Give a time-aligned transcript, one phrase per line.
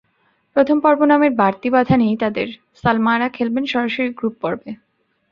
[0.55, 2.47] প্রথম পর্ব নামের বাড়তি বাধা নেই তাঁদের,
[2.81, 4.71] সালমারা খেলবেন সরাসরি গ্রুপ পর্বে।